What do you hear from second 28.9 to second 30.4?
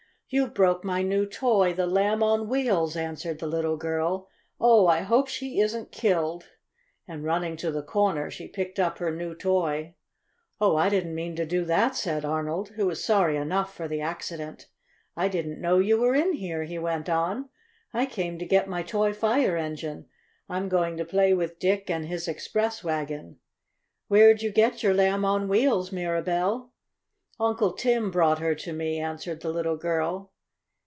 answered the little girl.